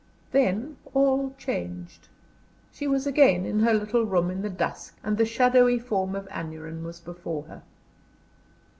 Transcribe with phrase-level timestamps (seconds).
[0.31, 2.07] Then all changed.
[2.71, 6.27] She was again in her little room in the dusk, and the shadowy form of
[6.31, 7.61] Aneurin was before her.